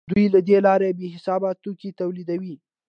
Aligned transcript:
دوی 0.11 0.25
له 0.33 0.39
دې 0.47 0.57
لارې 0.67 0.89
بې 0.97 1.07
حسابه 1.15 1.49
توکي 1.63 1.91
تولیدوي 1.99 2.55